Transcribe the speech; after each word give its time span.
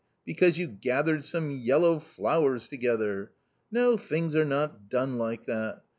because 0.25 0.57
you 0.57 0.65
gathered 0.67 1.23
some 1.23 1.51
yellow 1.51 1.99
flowers 1.99 2.67
together.... 2.67 3.31
No, 3.69 3.97
things 3.97 4.35
are 4.35 4.43
not 4.43 4.89
done 4.89 5.19
like 5.19 5.45
that. 5.45 5.83